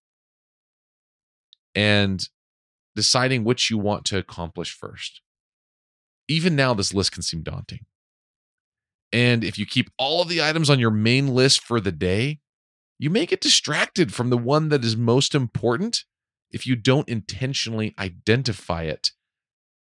and 1.75 2.29
deciding 2.97 3.45
which 3.45 3.71
you 3.71 3.79
want 3.79 4.05
to 4.07 4.19
accomplish 4.19 4.73
first. 4.73 5.21
Even 6.27 6.57
now, 6.57 6.75
this 6.75 6.93
list 6.93 7.13
can 7.13 7.23
seem 7.23 7.43
daunting. 7.43 7.87
And 9.13 9.45
if 9.45 9.57
you 9.59 9.67
keep 9.67 9.91
all 9.99 10.21
of 10.21 10.29
the 10.29 10.43
items 10.43 10.69
on 10.69 10.81
your 10.81 10.91
main 10.91 11.29
list 11.29 11.63
for 11.63 11.79
the 11.79 11.93
day, 11.93 12.41
you 12.99 13.11
may 13.11 13.27
get 13.27 13.41
distracted 13.41 14.13
from 14.13 14.31
the 14.31 14.39
one 14.39 14.71
that 14.71 14.85
is 14.85 14.97
most 14.97 15.35
important 15.35 16.05
if 16.51 16.67
you 16.67 16.75
don't 16.75 17.09
intentionally 17.09 17.95
identify 17.99 18.83
it 18.83 19.13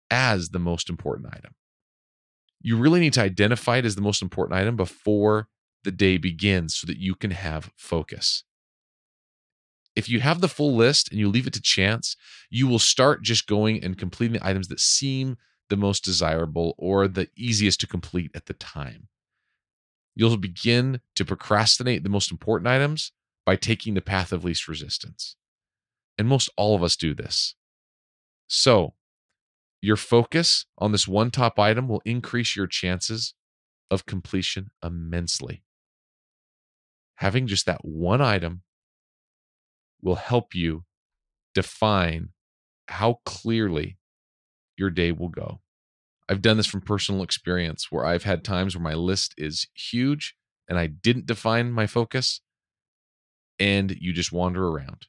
as 0.09 0.49
the 0.49 0.59
most 0.59 0.89
important 0.89 1.33
item. 1.33 1.53
You 2.61 2.77
really 2.77 2.99
need 2.99 3.13
to 3.13 3.21
identify 3.21 3.77
it 3.77 3.85
as 3.85 3.95
the 3.95 4.01
most 4.01 4.21
important 4.21 4.59
item 4.59 4.75
before 4.75 5.47
the 5.83 5.91
day 5.91 6.17
begins 6.17 6.75
so 6.75 6.87
that 6.87 6.97
you 6.97 7.13
can 7.13 7.31
have 7.31 7.71
focus. 7.77 8.43
If 9.95 10.09
you 10.09 10.21
have 10.21 10.41
the 10.41 10.47
full 10.47 10.75
list 10.75 11.09
and 11.11 11.19
you 11.19 11.29
leave 11.29 11.47
it 11.47 11.53
to 11.53 11.61
chance, 11.61 12.15
you 12.49 12.67
will 12.67 12.79
start 12.79 13.21
just 13.21 13.47
going 13.47 13.83
and 13.83 13.97
completing 13.97 14.33
the 14.39 14.47
items 14.47 14.67
that 14.69 14.79
seem 14.79 15.37
the 15.69 15.77
most 15.77 16.03
desirable 16.03 16.75
or 16.77 17.07
the 17.07 17.29
easiest 17.35 17.79
to 17.81 17.87
complete 17.87 18.31
at 18.35 18.47
the 18.47 18.53
time. 18.53 19.07
You'll 20.15 20.37
begin 20.37 20.99
to 21.15 21.25
procrastinate 21.25 22.03
the 22.03 22.09
most 22.09 22.31
important 22.31 22.67
items 22.67 23.11
by 23.45 23.55
taking 23.55 23.93
the 23.93 24.01
path 24.01 24.31
of 24.31 24.43
least 24.43 24.67
resistance. 24.67 25.35
And 26.17 26.27
most 26.27 26.49
all 26.55 26.75
of 26.75 26.83
us 26.83 26.95
do 26.95 27.13
this. 27.13 27.55
So, 28.47 28.93
your 29.81 29.97
focus 29.97 30.65
on 30.77 30.91
this 30.91 31.07
one 31.07 31.31
top 31.31 31.59
item 31.59 31.87
will 31.87 32.01
increase 32.05 32.55
your 32.55 32.67
chances 32.67 33.33
of 33.91 34.05
completion 34.05 34.69
immensely. 34.83 35.63
Having 37.15 37.47
just 37.47 37.65
that 37.65 37.83
one 37.83 38.21
item 38.21 38.61
will 40.03 40.15
help 40.15 40.53
you 40.53 40.83
define 41.55 42.29
how 42.87 43.19
clearly 43.25 43.97
your 44.77 44.89
day 44.89 45.11
will 45.11 45.29
go. 45.29 45.61
I've 46.29 46.41
done 46.41 46.57
this 46.57 46.67
from 46.67 46.81
personal 46.81 47.23
experience 47.23 47.91
where 47.91 48.05
I've 48.05 48.23
had 48.23 48.43
times 48.43 48.75
where 48.75 48.83
my 48.83 48.93
list 48.93 49.33
is 49.37 49.67
huge 49.73 50.35
and 50.67 50.77
I 50.77 50.87
didn't 50.87 51.25
define 51.25 51.71
my 51.71 51.87
focus 51.87 52.41
and 53.59 53.95
you 53.99 54.13
just 54.13 54.31
wander 54.31 54.67
around. 54.67 55.07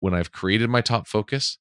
When 0.00 0.14
I've 0.14 0.32
created 0.32 0.68
my 0.70 0.80
top 0.80 1.06
focus, 1.08 1.58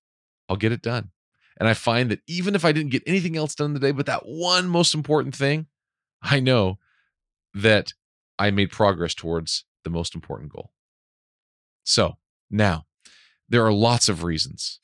I'll 0.47 0.57
get 0.57 0.71
it 0.71 0.81
done. 0.81 1.11
And 1.57 1.69
I 1.69 1.73
find 1.73 2.11
that 2.11 2.19
even 2.27 2.53
if 2.53 2.65
I 2.65 2.73
didn't 2.73 2.91
get 2.91 3.03
anything 3.07 3.37
else 3.37 3.55
done 3.55 3.73
today, 3.73 3.91
but 3.91 4.05
that 4.05 4.23
one 4.25 4.67
most 4.67 4.93
important 4.93 5.35
thing, 5.35 5.67
I 6.21 6.39
know 6.39 6.79
that 7.53 7.93
I 8.37 8.51
made 8.51 8.71
progress 8.71 9.13
towards 9.13 9.63
the 9.83 9.89
most 9.89 10.13
important 10.13 10.51
goal. 10.51 10.71
So 11.85 12.17
now, 12.51 12.85
there 13.47 13.65
are 13.65 13.71
lots 13.71 14.09
of 14.09 14.23
reasons 14.23 14.81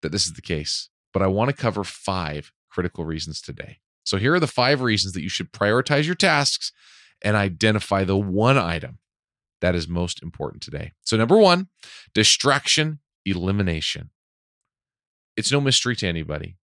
that 0.00 0.12
this 0.12 0.26
is 0.26 0.32
the 0.32 0.42
case 0.42 0.88
but 1.12 1.22
I 1.22 1.26
want 1.26 1.50
to 1.50 1.56
cover 1.56 1.84
five 1.84 2.52
critical 2.70 3.04
reasons 3.04 3.40
today. 3.40 3.78
So 4.04 4.16
here 4.16 4.34
are 4.34 4.40
the 4.40 4.46
five 4.46 4.80
reasons 4.80 5.12
that 5.12 5.22
you 5.22 5.28
should 5.28 5.52
prioritize 5.52 6.06
your 6.06 6.14
tasks 6.14 6.72
and 7.22 7.36
identify 7.36 8.04
the 8.04 8.16
one 8.16 8.58
item 8.58 8.98
that 9.60 9.74
is 9.74 9.86
most 9.86 10.22
important 10.22 10.62
today. 10.62 10.92
So, 11.02 11.16
number 11.16 11.36
one, 11.38 11.68
distraction 12.14 12.98
elimination. 13.24 14.10
It's 15.36 15.52
no 15.52 15.60
mystery 15.60 15.94
to 15.96 16.08
anybody. 16.08 16.56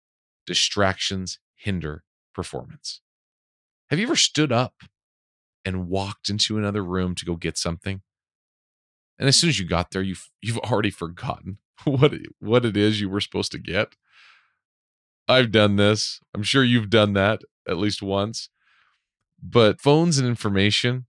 Distractions 0.46 1.38
hinder 1.54 2.04
performance. 2.34 3.02
Have 3.90 3.98
you 3.98 4.06
ever 4.06 4.16
stood 4.16 4.50
up 4.50 4.76
and 5.64 5.88
walked 5.88 6.30
into 6.30 6.56
another 6.56 6.82
room 6.82 7.14
to 7.16 7.26
go 7.26 7.36
get 7.36 7.58
something? 7.58 8.00
And 9.18 9.28
as 9.28 9.36
soon 9.36 9.50
as 9.50 9.58
you 9.58 9.66
got 9.66 9.90
there, 9.90 10.02
you've 10.02 10.30
you've 10.42 10.58
already 10.58 10.90
forgotten 10.90 11.58
what 11.84 12.12
what 12.38 12.64
it 12.64 12.76
is 12.76 13.00
you 13.00 13.08
were 13.08 13.20
supposed 13.20 13.52
to 13.52 13.58
get. 13.58 13.96
I've 15.28 15.50
done 15.50 15.76
this. 15.76 16.20
I'm 16.34 16.42
sure 16.42 16.62
you've 16.62 16.90
done 16.90 17.14
that 17.14 17.42
at 17.68 17.78
least 17.78 18.02
once. 18.02 18.48
But 19.42 19.80
phones 19.80 20.18
and 20.18 20.28
information 20.28 21.06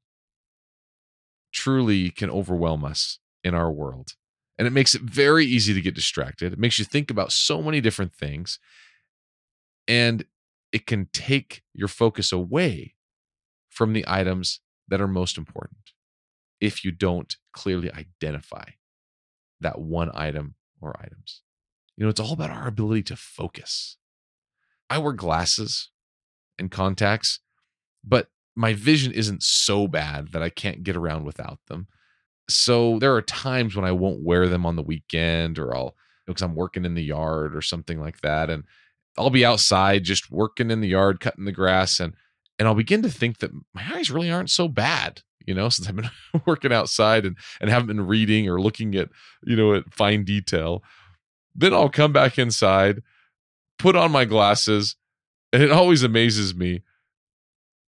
truly 1.54 2.10
can 2.10 2.30
overwhelm 2.30 2.84
us 2.84 3.20
in 3.44 3.54
our 3.54 3.72
world. 3.72 4.14
And 4.58 4.68
it 4.68 4.72
makes 4.72 4.96
it 4.96 5.04
very 5.04 5.46
easy 5.46 5.74
to 5.74 5.82
get 5.82 5.94
distracted. 5.94 6.52
It 6.52 6.60
makes 6.60 6.80
you 6.80 6.86
think 6.86 7.12
about 7.12 7.32
so 7.32 7.62
many 7.62 7.80
different 7.80 8.14
things. 8.14 8.60
And 9.88 10.26
it 10.72 10.88
can 10.88 11.10
take 11.14 11.62
your 11.74 11.88
focus 11.88 12.32
away 12.32 12.96
from 13.70 13.94
the 13.94 14.04
items 14.08 14.60
that 14.88 15.00
are 15.00 15.08
most 15.08 15.38
important 15.38 15.92
if 16.60 16.84
you 16.84 16.92
don't 16.92 17.36
clearly 17.54 17.92
identify 17.92 18.64
that 19.62 19.80
one 19.80 20.12
item 20.14 20.56
or 20.82 20.96
items. 21.00 21.42
You 21.96 22.04
know, 22.04 22.10
it's 22.10 22.20
all 22.20 22.34
about 22.34 22.52
our 22.52 22.68
ability 22.68 23.04
to 23.04 23.16
focus. 23.16 23.98
I 24.90 25.00
wear 25.00 25.14
glasses 25.14 25.90
and 26.60 26.72
contacts, 26.72 27.40
but 28.04 28.30
my 28.56 28.74
vision 28.74 29.12
isn't 29.12 29.44
so 29.44 29.88
bad 29.88 30.32
that 30.32 30.42
I 30.42 30.50
can't 30.50 30.84
get 30.84 30.96
around 30.96 31.26
without 31.26 31.60
them. 31.68 31.88
So 32.50 32.98
there 33.00 33.14
are 33.16 33.22
times 33.22 33.76
when 33.76 33.86
I 33.86 33.92
won't 33.92 34.24
wear 34.24 34.48
them 34.48 34.66
on 34.66 34.76
the 34.76 34.84
weekend 34.84 35.60
or 35.60 35.76
I'll 35.76 35.96
because 36.26 36.42
I'm 36.42 36.56
working 36.56 36.86
in 36.86 36.94
the 36.94 37.04
yard 37.04 37.56
or 37.56 37.62
something 37.62 38.00
like 38.00 38.22
that 38.22 38.50
and 38.50 38.66
I'll 39.18 39.30
be 39.30 39.46
outside 39.46 40.04
just 40.04 40.30
working 40.30 40.70
in 40.70 40.82
the 40.82 40.90
yard 40.90 41.20
cutting 41.20 41.46
the 41.46 41.52
grass 41.52 42.00
and 42.00 42.14
and 42.60 42.68
I'll 42.68 42.76
begin 42.76 43.04
to 43.04 43.10
think 43.10 43.38
that 43.40 43.52
my 43.74 43.84
eyes 43.94 44.10
really 44.10 44.32
aren't 44.32 44.50
so 44.50 44.68
bad, 44.68 45.22
you 45.48 45.56
know, 45.56 45.70
since 45.70 45.88
I've 45.88 45.96
been 45.96 46.12
working 46.46 46.72
outside 46.72 47.26
and 47.26 47.36
and 47.60 47.70
haven't 47.70 47.88
been 47.88 48.06
reading 48.06 48.48
or 48.48 48.62
looking 48.62 48.94
at, 48.96 49.10
you 49.44 49.56
know, 49.56 49.74
at 49.74 49.94
fine 49.94 50.24
detail. 50.24 50.84
Then 51.56 51.74
I'll 51.74 51.90
come 51.90 52.14
back 52.14 52.38
inside 52.38 53.02
put 53.78 53.96
on 53.96 54.12
my 54.12 54.26
glasses, 54.26 54.96
and 55.54 55.62
it 55.64 55.72
always 55.72 56.04
amazes 56.04 56.56
me 56.56 56.84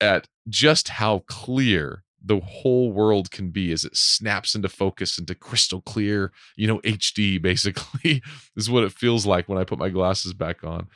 at 0.01 0.27
just 0.47 0.89
how 0.89 1.23
clear 1.27 2.03
the 2.23 2.39
whole 2.39 2.91
world 2.91 3.31
can 3.31 3.49
be 3.49 3.71
as 3.71 3.85
it 3.85 3.95
snaps 3.95 4.53
into 4.53 4.67
focus 4.67 5.17
into 5.17 5.33
crystal 5.33 5.81
clear, 5.81 6.31
you 6.55 6.67
know, 6.67 6.79
HD 6.79 7.41
basically 7.41 8.21
is 8.55 8.69
what 8.69 8.83
it 8.83 8.91
feels 8.91 9.25
like 9.25 9.47
when 9.47 9.57
I 9.57 9.63
put 9.63 9.79
my 9.79 9.89
glasses 9.89 10.33
back 10.33 10.63
on. 10.63 10.87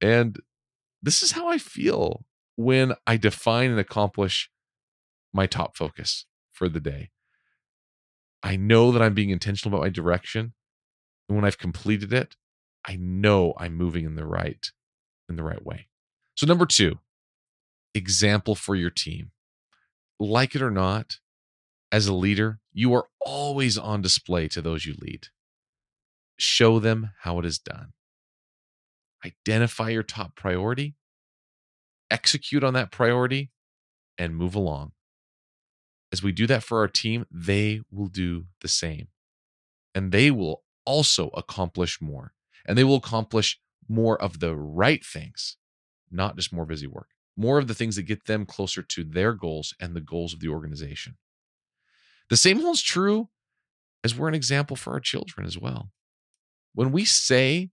And 0.00 0.38
this 1.02 1.22
is 1.22 1.32
how 1.32 1.48
I 1.48 1.58
feel 1.58 2.24
when 2.56 2.94
I 3.06 3.16
define 3.16 3.70
and 3.70 3.80
accomplish 3.80 4.50
my 5.32 5.46
top 5.46 5.76
focus 5.76 6.26
for 6.50 6.68
the 6.68 6.80
day. 6.80 7.10
I 8.42 8.56
know 8.56 8.92
that 8.92 9.02
I'm 9.02 9.14
being 9.14 9.30
intentional 9.30 9.74
about 9.74 9.84
my 9.84 9.90
direction. 9.90 10.52
And 11.28 11.36
when 11.36 11.44
I've 11.44 11.58
completed 11.58 12.12
it, 12.12 12.36
I 12.86 12.96
know 12.96 13.54
I'm 13.58 13.74
moving 13.74 14.04
in 14.04 14.16
the 14.16 14.26
right 14.26 14.70
in 15.28 15.36
the 15.36 15.42
right 15.42 15.64
way. 15.64 15.88
So 16.34 16.46
number 16.46 16.66
2, 16.66 16.98
example 17.94 18.54
for 18.54 18.74
your 18.74 18.90
team. 18.90 19.30
Like 20.18 20.54
it 20.54 20.62
or 20.62 20.70
not, 20.70 21.18
as 21.90 22.06
a 22.06 22.14
leader, 22.14 22.60
you 22.72 22.94
are 22.94 23.06
always 23.20 23.76
on 23.76 24.02
display 24.02 24.48
to 24.48 24.62
those 24.62 24.86
you 24.86 24.94
lead. 24.98 25.28
Show 26.38 26.78
them 26.78 27.10
how 27.20 27.38
it 27.38 27.44
is 27.44 27.58
done. 27.58 27.92
Identify 29.24 29.90
your 29.90 30.02
top 30.02 30.34
priority, 30.34 30.94
execute 32.10 32.64
on 32.64 32.74
that 32.74 32.90
priority, 32.90 33.50
and 34.18 34.36
move 34.36 34.54
along. 34.54 34.92
As 36.12 36.22
we 36.22 36.30
do 36.30 36.46
that 36.46 36.62
for 36.62 36.78
our 36.78 36.88
team, 36.88 37.24
they 37.30 37.80
will 37.90 38.06
do 38.06 38.44
the 38.60 38.68
same. 38.68 39.08
And 39.94 40.12
they 40.12 40.30
will 40.30 40.62
also 40.84 41.28
accomplish 41.28 42.00
more 42.00 42.32
and 42.66 42.76
they 42.76 42.84
will 42.84 42.96
accomplish 42.96 43.58
more 43.88 44.20
of 44.20 44.40
the 44.40 44.54
right 44.54 45.04
things, 45.04 45.56
not 46.10 46.36
just 46.36 46.52
more 46.52 46.66
busy 46.66 46.86
work, 46.86 47.08
more 47.36 47.58
of 47.58 47.66
the 47.66 47.74
things 47.74 47.96
that 47.96 48.02
get 48.02 48.26
them 48.26 48.46
closer 48.46 48.82
to 48.82 49.04
their 49.04 49.32
goals 49.32 49.74
and 49.80 49.94
the 49.94 50.00
goals 50.00 50.32
of 50.32 50.40
the 50.40 50.48
organization. 50.48 51.16
The 52.30 52.36
same 52.36 52.60
holds 52.60 52.82
true 52.82 53.28
as 54.04 54.14
we're 54.14 54.28
an 54.28 54.34
example 54.34 54.76
for 54.76 54.92
our 54.92 55.00
children 55.00 55.46
as 55.46 55.58
well. 55.58 55.90
When 56.74 56.92
we 56.92 57.04
say 57.04 57.70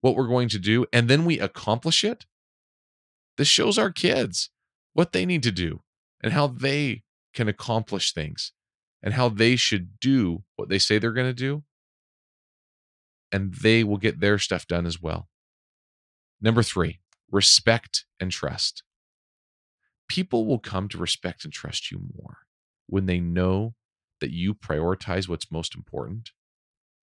what 0.00 0.14
we're 0.14 0.28
going 0.28 0.48
to 0.50 0.58
do 0.58 0.86
and 0.92 1.08
then 1.08 1.24
we 1.24 1.38
accomplish 1.38 2.04
it, 2.04 2.26
this 3.36 3.48
shows 3.48 3.78
our 3.78 3.90
kids 3.90 4.50
what 4.92 5.12
they 5.12 5.24
need 5.24 5.42
to 5.44 5.52
do 5.52 5.82
and 6.22 6.32
how 6.32 6.46
they 6.48 7.02
can 7.38 7.46
accomplish 7.46 8.12
things 8.12 8.50
and 9.00 9.14
how 9.14 9.28
they 9.28 9.54
should 9.54 10.00
do 10.00 10.42
what 10.56 10.68
they 10.68 10.78
say 10.78 10.98
they're 10.98 11.12
going 11.12 11.24
to 11.28 11.32
do. 11.32 11.62
And 13.30 13.54
they 13.54 13.84
will 13.84 13.96
get 13.96 14.18
their 14.18 14.38
stuff 14.38 14.66
done 14.66 14.86
as 14.86 15.00
well. 15.00 15.28
Number 16.40 16.64
three, 16.64 16.98
respect 17.30 18.06
and 18.18 18.32
trust. 18.32 18.82
People 20.08 20.46
will 20.46 20.58
come 20.58 20.88
to 20.88 20.98
respect 20.98 21.44
and 21.44 21.52
trust 21.52 21.92
you 21.92 22.00
more 22.20 22.38
when 22.88 23.06
they 23.06 23.20
know 23.20 23.74
that 24.20 24.32
you 24.32 24.52
prioritize 24.52 25.28
what's 25.28 25.52
most 25.52 25.76
important 25.76 26.30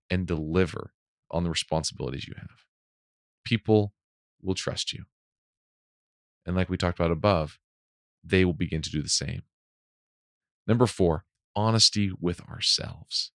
and 0.09 0.25
deliver 0.25 0.93
on 1.29 1.43
the 1.43 1.49
responsibilities 1.51 2.27
you 2.27 2.33
have. 2.39 2.65
People 3.45 3.93
will 4.41 4.55
trust 4.55 4.93
you. 4.93 5.03
And 6.43 6.55
like 6.55 6.69
we 6.69 6.77
talked 6.77 6.99
about 6.99 7.11
above, 7.11 7.59
they 8.23 8.43
will 8.43 8.53
begin 8.53 8.81
to 8.81 8.89
do 8.89 9.03
the 9.03 9.09
same. 9.09 9.43
Number 10.67 10.87
four, 10.87 11.25
honesty 11.55 12.11
with 12.19 12.41
ourselves. 12.41 13.31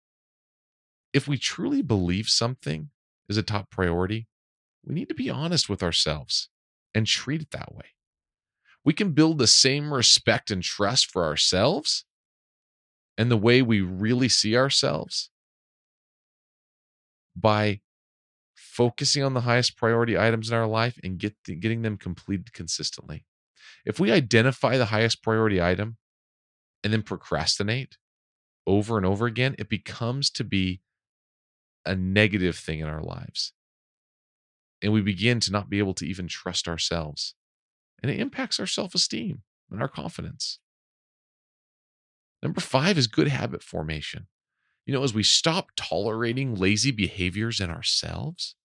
If 1.13 1.27
we 1.27 1.38
truly 1.38 1.81
believe 1.81 2.29
something 2.29 2.89
is 3.29 3.38
a 3.38 3.43
top 3.43 3.69
priority, 3.69 4.27
we 4.84 4.93
need 4.93 5.10
to 5.10 5.15
be 5.15 5.29
honest 5.29 5.69
with 5.69 5.84
ourselves 5.84 6.50
and 6.93 7.05
treat 7.05 7.41
it 7.41 7.51
that 7.51 7.74
way. 7.74 7.86
We 8.84 8.93
can 8.93 9.12
build 9.12 9.38
the 9.38 9.48
same 9.48 9.93
respect 9.93 10.50
and 10.50 10.63
trust 10.63 11.12
for 11.12 11.25
ourselves 11.25 12.05
and 13.17 13.29
the 13.29 13.38
way 13.38 13.62
we 13.62 13.81
really 13.81 14.29
see 14.29 14.55
ourselves 14.55 15.29
by 17.36 17.81
focusing 18.55 19.24
on 19.24 19.34
the 19.34 19.41
highest 19.41 19.75
priority 19.75 20.17
items 20.17 20.50
in 20.50 20.55
our 20.55 20.67
life 20.67 21.00
and 21.03 21.17
get 21.17 21.36
getting 21.43 21.81
them 21.81 21.98
completed 21.98 22.53
consistently. 22.53 23.25
If 23.86 24.00
we 24.00 24.12
identify 24.12 24.77
the 24.77 24.86
highest 24.86 25.22
priority 25.22 25.62
item 25.62 25.98
and 26.88 26.94
then 26.94 27.01
procrastinate 27.01 27.98
over 28.65 28.96
and 28.96 29.06
over 29.06 29.25
again, 29.25 29.58
it 29.60 29.67
becomes 29.67 30.29
to 30.29 30.46
be 30.46 30.79
a 31.86 31.98
negative 31.98 32.56
thing 32.56 32.79
in 32.79 32.88
our 32.88 33.03
lives. 33.03 33.51
And 34.82 34.94
we 34.94 35.01
begin 35.01 35.41
to 35.41 35.51
not 35.51 35.70
be 35.70 35.79
able 35.79 35.96
to 35.96 36.08
even 36.08 36.29
trust 36.29 36.65
ourselves. 36.65 37.36
And 38.01 38.10
it 38.10 38.22
impacts 38.22 38.58
our 38.58 38.65
self 38.65 38.96
esteem 38.96 39.41
and 39.70 39.82
our 39.82 39.89
confidence. 39.89 40.60
Number 42.41 42.62
five 42.62 42.98
is 42.98 43.08
good 43.08 43.27
habit 43.27 43.63
formation. 43.63 44.27
You 44.86 44.94
know, 44.94 45.03
as 45.03 45.13
we 45.13 45.24
stop 45.24 45.72
tolerating 45.75 46.56
lazy 46.56 46.91
behaviors 46.91 47.60
in 47.60 47.70
ourselves, 47.70 48.56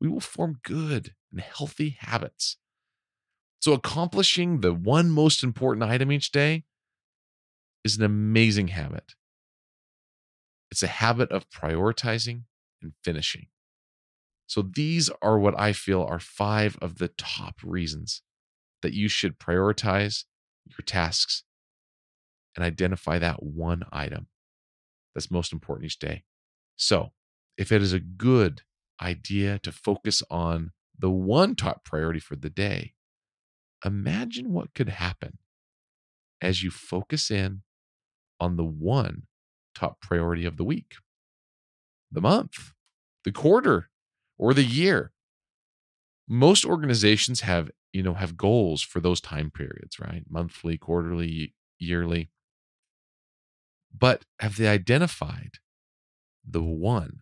we 0.00 0.06
will 0.06 0.20
form 0.20 0.60
good 0.62 1.16
and 1.32 1.40
healthy 1.40 1.96
habits. 1.98 2.56
So, 3.58 3.72
accomplishing 3.72 4.60
the 4.60 4.72
one 4.72 5.10
most 5.10 5.42
important 5.42 5.82
item 5.82 6.12
each 6.12 6.30
day 6.30 6.62
is 7.86 7.96
an 7.96 8.04
amazing 8.04 8.68
habit. 8.68 9.14
It's 10.70 10.82
a 10.82 10.88
habit 10.88 11.30
of 11.30 11.48
prioritizing 11.48 12.42
and 12.82 12.92
finishing. 13.02 13.46
So, 14.46 14.62
these 14.62 15.10
are 15.22 15.38
what 15.38 15.58
I 15.58 15.72
feel 15.72 16.02
are 16.02 16.20
five 16.20 16.76
of 16.80 16.98
the 16.98 17.08
top 17.08 17.56
reasons 17.64 18.22
that 18.82 18.92
you 18.92 19.08
should 19.08 19.38
prioritize 19.38 20.24
your 20.66 20.84
tasks 20.84 21.42
and 22.54 22.64
identify 22.64 23.18
that 23.18 23.42
one 23.42 23.82
item 23.92 24.28
that's 25.14 25.30
most 25.30 25.52
important 25.52 25.86
each 25.86 25.98
day. 25.98 26.24
So, 26.76 27.12
if 27.56 27.72
it 27.72 27.82
is 27.82 27.92
a 27.92 28.00
good 28.00 28.62
idea 29.00 29.58
to 29.60 29.72
focus 29.72 30.22
on 30.30 30.72
the 30.98 31.10
one 31.10 31.54
top 31.54 31.84
priority 31.84 32.20
for 32.20 32.36
the 32.36 32.50
day, 32.50 32.94
imagine 33.84 34.52
what 34.52 34.74
could 34.74 34.88
happen 34.90 35.38
as 36.40 36.62
you 36.62 36.70
focus 36.70 37.30
in 37.30 37.62
on 38.40 38.56
the 38.56 38.64
one 38.64 39.22
top 39.74 40.00
priority 40.00 40.44
of 40.44 40.56
the 40.56 40.64
week, 40.64 40.96
the 42.10 42.20
mm. 42.20 42.24
month, 42.24 42.72
the 43.24 43.32
quarter, 43.32 43.90
or 44.38 44.54
the 44.54 44.64
year. 44.64 45.12
Most 46.28 46.64
organizations 46.64 47.42
have, 47.42 47.70
you 47.92 48.02
know, 48.02 48.14
have 48.14 48.36
goals 48.36 48.82
for 48.82 49.00
those 49.00 49.20
time 49.20 49.50
periods, 49.50 50.00
right? 50.00 50.24
Monthly, 50.28 50.76
quarterly, 50.76 51.54
yearly. 51.78 52.30
But 53.96 54.24
have 54.40 54.56
they 54.56 54.66
identified 54.66 55.52
the 56.44 56.62
one 56.62 57.20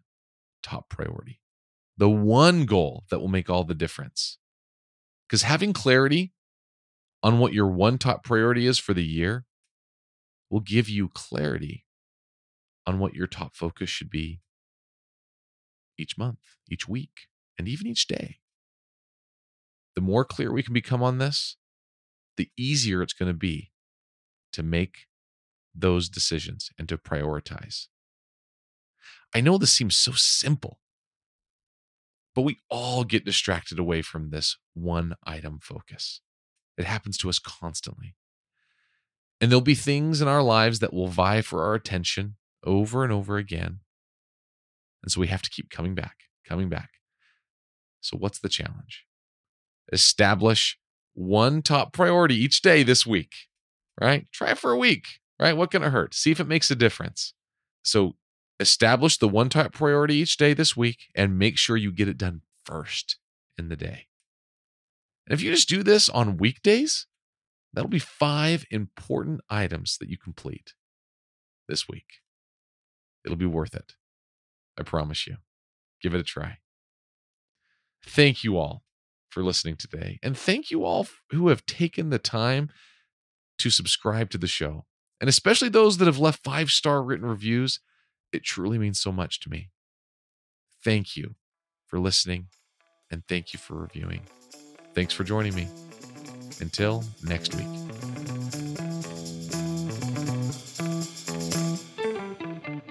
top 0.62 0.88
priority? 0.88 1.40
The 1.96 2.09
one 2.09 2.64
goal 2.64 3.05
that 3.11 3.20
will 3.20 3.29
make 3.29 3.48
all 3.48 3.64
the 3.64 3.74
difference? 3.74 4.38
Because 5.29 5.42
having 5.42 5.72
clarity 5.72 6.33
on 7.22 7.38
what 7.38 7.53
your 7.53 7.68
one 7.68 7.98
top 7.98 8.24
priority 8.24 8.66
is 8.66 8.79
for 8.79 8.94
the 8.94 9.05
year 9.05 9.44
will 10.54 10.60
give 10.60 10.88
you 10.88 11.08
clarity 11.08 11.84
on 12.86 13.00
what 13.00 13.12
your 13.12 13.26
top 13.26 13.56
focus 13.56 13.90
should 13.90 14.08
be 14.08 14.40
each 15.98 16.16
month, 16.16 16.38
each 16.70 16.88
week, 16.88 17.26
and 17.58 17.66
even 17.66 17.88
each 17.88 18.06
day. 18.06 18.36
The 19.96 20.00
more 20.00 20.24
clear 20.24 20.52
we 20.52 20.62
can 20.62 20.72
become 20.72 21.02
on 21.02 21.18
this, 21.18 21.56
the 22.36 22.50
easier 22.56 23.02
it's 23.02 23.12
going 23.12 23.32
to 23.32 23.36
be 23.36 23.72
to 24.52 24.62
make 24.62 25.08
those 25.74 26.08
decisions 26.08 26.70
and 26.78 26.88
to 26.88 26.98
prioritize. 26.98 27.88
I 29.34 29.40
know 29.40 29.58
this 29.58 29.74
seems 29.74 29.96
so 29.96 30.12
simple, 30.12 30.78
but 32.32 32.42
we 32.42 32.58
all 32.70 33.02
get 33.02 33.24
distracted 33.24 33.80
away 33.80 34.02
from 34.02 34.30
this 34.30 34.56
one 34.72 35.16
item 35.26 35.58
focus. 35.60 36.20
It 36.78 36.84
happens 36.84 37.18
to 37.18 37.28
us 37.28 37.40
constantly. 37.40 38.14
And 39.44 39.52
there'll 39.52 39.61
be 39.61 39.74
things 39.74 40.22
in 40.22 40.26
our 40.26 40.42
lives 40.42 40.78
that 40.78 40.94
will 40.94 41.09
vie 41.09 41.42
for 41.42 41.64
our 41.64 41.74
attention 41.74 42.37
over 42.64 43.04
and 43.04 43.12
over 43.12 43.37
again. 43.37 43.80
And 45.02 45.12
so 45.12 45.20
we 45.20 45.26
have 45.26 45.42
to 45.42 45.50
keep 45.50 45.68
coming 45.68 45.94
back, 45.94 46.16
coming 46.48 46.70
back. 46.70 46.92
So, 48.00 48.16
what's 48.16 48.38
the 48.38 48.48
challenge? 48.48 49.04
Establish 49.92 50.78
one 51.12 51.61
top 51.61 51.92
priority 51.92 52.35
each 52.37 52.62
day 52.62 52.83
this 52.83 53.04
week, 53.04 53.35
right? 54.00 54.26
Try 54.33 54.52
it 54.52 54.59
for 54.59 54.70
a 54.70 54.78
week, 54.78 55.20
right? 55.38 55.54
What 55.54 55.70
can 55.70 55.83
it 55.83 55.90
hurt? 55.90 56.14
See 56.14 56.30
if 56.30 56.40
it 56.40 56.48
makes 56.48 56.70
a 56.70 56.74
difference. 56.74 57.35
So, 57.83 58.16
establish 58.59 59.18
the 59.18 59.28
one 59.28 59.50
top 59.50 59.74
priority 59.74 60.14
each 60.14 60.38
day 60.38 60.54
this 60.54 60.74
week 60.74 61.11
and 61.14 61.38
make 61.38 61.59
sure 61.59 61.76
you 61.76 61.92
get 61.92 62.09
it 62.09 62.16
done 62.16 62.40
first 62.64 63.18
in 63.59 63.68
the 63.68 63.76
day. 63.76 64.07
And 65.26 65.38
if 65.38 65.42
you 65.42 65.50
just 65.50 65.68
do 65.68 65.83
this 65.83 66.09
on 66.09 66.38
weekdays, 66.38 67.07
that'll 67.74 67.90
be 67.90 67.98
five 67.98 68.64
important 68.70 69.40
items 69.50 69.98
that 69.98 70.08
you 70.08 70.16
complete 70.16 70.74
this 71.68 71.88
week. 71.88 72.20
It'll 73.24 73.37
be 73.37 73.46
worth 73.46 73.74
it. 73.74 73.94
I 74.78 74.82
promise 74.82 75.26
you. 75.26 75.37
Give 76.02 76.14
it 76.14 76.20
a 76.20 76.24
try. 76.24 76.58
Thank 78.04 78.44
you 78.44 78.58
all 78.58 78.82
for 79.30 79.42
listening 79.42 79.76
today. 79.76 80.18
And 80.22 80.37
thank 80.37 80.70
you 80.70 80.84
all 80.84 81.06
who 81.30 81.48
have 81.48 81.66
taken 81.66 82.10
the 82.10 82.18
time 82.18 82.70
to 83.58 83.70
subscribe 83.70 84.30
to 84.30 84.38
the 84.38 84.46
show. 84.46 84.84
And 85.20 85.28
especially 85.28 85.68
those 85.68 85.98
that 85.98 86.06
have 86.06 86.18
left 86.18 86.44
five 86.44 86.70
star 86.70 87.02
written 87.02 87.26
reviews. 87.26 87.80
It 88.32 88.44
truly 88.44 88.78
means 88.78 89.00
so 89.00 89.12
much 89.12 89.40
to 89.40 89.48
me. 89.48 89.70
Thank 90.82 91.16
you 91.16 91.37
for 91.87 91.98
listening 91.98 92.48
and 93.10 93.22
thank 93.28 93.52
you 93.52 93.58
for 93.58 93.74
reviewing. 93.74 94.22
Thanks 94.94 95.14
for 95.14 95.24
joining 95.24 95.54
me. 95.54 95.68
Until 96.60 97.04
next 97.22 97.54
week. 97.54 97.66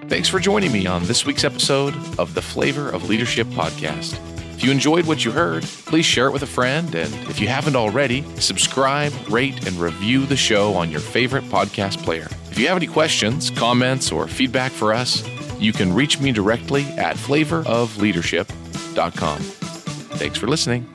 Thanks 0.08 0.28
for 0.28 0.38
joining 0.38 0.70
me 0.70 0.86
on 0.86 1.02
this 1.04 1.26
week's 1.26 1.42
episode 1.44 1.94
of 2.18 2.34
the 2.34 2.42
Flavor 2.42 2.90
of 2.90 3.08
Leadership 3.08 3.46
podcast. 3.48 4.18
If 4.54 4.62
you 4.62 4.70
enjoyed 4.70 5.06
what 5.06 5.24
you 5.24 5.32
heard, 5.32 5.64
please 5.64 6.04
share 6.04 6.28
it 6.28 6.30
with 6.30 6.42
a 6.42 6.46
friend. 6.46 6.94
And 6.94 7.12
if 7.28 7.40
you 7.40 7.48
haven't 7.48 7.74
already, 7.74 8.22
subscribe, 8.38 9.12
rate, 9.28 9.66
and 9.66 9.74
review 9.76 10.26
the 10.26 10.36
show 10.36 10.74
on 10.74 10.90
your 10.90 11.00
favorite 11.00 11.44
podcast 11.44 12.02
player. 12.04 12.28
If 12.50 12.58
you 12.58 12.68
have 12.68 12.76
any 12.76 12.86
questions, 12.86 13.50
comments, 13.50 14.12
or 14.12 14.28
feedback 14.28 14.70
for 14.70 14.94
us, 14.94 15.26
you 15.58 15.72
can 15.72 15.92
reach 15.92 16.20
me 16.20 16.30
directly 16.30 16.84
at 16.96 17.16
flavorofleadership.com. 17.16 19.38
Thanks 19.40 20.38
for 20.38 20.46
listening. 20.46 20.93